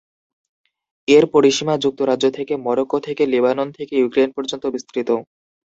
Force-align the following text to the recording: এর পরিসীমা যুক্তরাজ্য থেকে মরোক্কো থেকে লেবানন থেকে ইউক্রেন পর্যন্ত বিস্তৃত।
এর 1.07 1.23
পরিসীমা 1.33 1.75
যুক্তরাজ্য 1.77 2.25
থেকে 2.37 2.53
মরোক্কো 2.65 2.97
থেকে 3.07 3.23
লেবানন 3.33 3.67
থেকে 3.77 3.93
ইউক্রেন 3.97 4.29
পর্যন্ত 4.37 4.63
বিস্তৃত। 4.75 5.09